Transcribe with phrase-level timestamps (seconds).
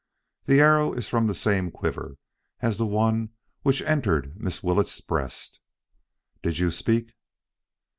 [0.47, 2.17] The arrow is from the same quiver
[2.59, 3.29] as the one
[3.61, 5.59] which entered Miss Willetts' breast....
[6.41, 7.13] Did you speak?"